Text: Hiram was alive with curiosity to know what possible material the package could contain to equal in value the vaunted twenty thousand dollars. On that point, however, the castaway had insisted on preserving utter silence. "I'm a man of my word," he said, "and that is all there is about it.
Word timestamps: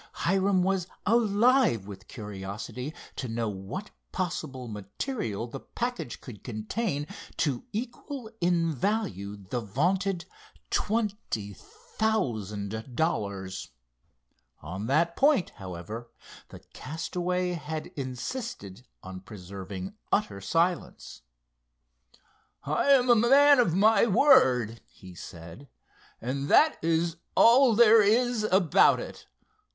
Hiram 0.13 0.63
was 0.63 0.87
alive 1.05 1.85
with 1.85 2.07
curiosity 2.07 2.91
to 3.17 3.27
know 3.27 3.47
what 3.49 3.91
possible 4.11 4.67
material 4.67 5.45
the 5.45 5.59
package 5.59 6.21
could 6.21 6.43
contain 6.43 7.05
to 7.37 7.65
equal 7.71 8.31
in 8.41 8.73
value 8.73 9.35
the 9.37 9.59
vaunted 9.61 10.25
twenty 10.71 11.53
thousand 11.53 12.95
dollars. 12.95 13.69
On 14.63 14.87
that 14.87 15.15
point, 15.15 15.51
however, 15.57 16.09
the 16.49 16.61
castaway 16.73 17.49
had 17.51 17.91
insisted 17.95 18.87
on 19.03 19.19
preserving 19.21 19.93
utter 20.11 20.41
silence. 20.41 21.21
"I'm 22.63 23.07
a 23.07 23.15
man 23.15 23.59
of 23.59 23.75
my 23.75 24.07
word," 24.07 24.81
he 24.87 25.13
said, 25.13 25.69
"and 26.19 26.47
that 26.49 26.83
is 26.83 27.17
all 27.35 27.75
there 27.75 28.01
is 28.01 28.41
about 28.45 28.99
it. 28.99 29.27